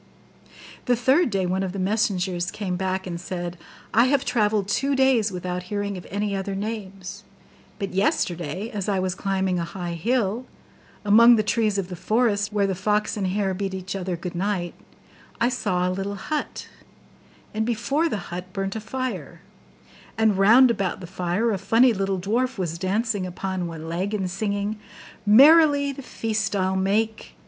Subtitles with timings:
[0.85, 3.55] The third day one of the messengers came back, and said,
[3.93, 7.23] 'I have travelled two days without hearing of any other names;
[7.77, 10.47] but yesterday, as I was climbing a high hill,
[11.05, 14.15] among the trees of the forest where the fox and the hare bid each other
[14.15, 14.73] good night,
[15.39, 16.67] I saw a little hut;
[17.53, 19.41] and before the hut burnt a fire;
[20.17, 24.31] and round about the fire a funny little dwarf was dancing upon one leg, and
[24.31, 24.79] singing:
[25.27, 27.35] "Merrily the feast I'll make.